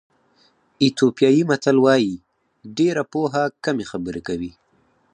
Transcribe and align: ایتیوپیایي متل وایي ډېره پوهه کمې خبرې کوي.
ایتیوپیایي 0.83 1.41
متل 1.49 1.77
وایي 1.85 2.13
ډېره 2.77 3.03
پوهه 3.11 3.43
کمې 3.63 3.85
خبرې 3.91 4.21
کوي. 4.27 4.51